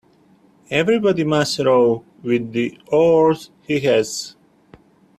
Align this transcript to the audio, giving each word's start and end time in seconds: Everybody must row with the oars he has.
Everybody 0.71 1.23
must 1.23 1.59
row 1.59 2.03
with 2.23 2.53
the 2.53 2.75
oars 2.89 3.51
he 3.61 3.79
has. 3.81 4.35